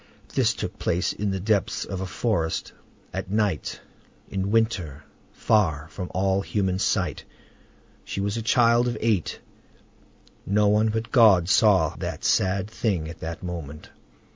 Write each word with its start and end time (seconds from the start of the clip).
This 0.33 0.55
took 0.55 0.79
place 0.79 1.13
in 1.13 1.29
the 1.29 1.39
depths 1.39 1.85
of 1.85 2.01
a 2.01 2.07
forest, 2.07 2.73
at 3.13 3.29
night, 3.29 3.79
in 4.31 4.49
winter, 4.49 5.03
far 5.31 5.89
from 5.89 6.09
all 6.11 6.41
human 6.41 6.79
sight; 6.79 7.23
she 8.03 8.19
was 8.19 8.35
a 8.35 8.41
child 8.41 8.87
of 8.87 8.97
eight: 8.99 9.39
no 10.43 10.67
one 10.69 10.87
but 10.89 11.11
God 11.11 11.47
saw 11.49 11.95
that 11.97 12.25
sad 12.25 12.67
thing 12.67 13.07
at 13.09 13.19
the 13.19 13.37
moment. 13.45 13.91